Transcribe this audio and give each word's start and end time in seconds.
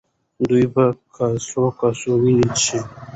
دوی 0.49 0.65
په 0.73 0.83
کاسو 1.15 1.63
کاسو 1.79 2.11
وینې 2.21 2.47
څښي. 2.61 2.79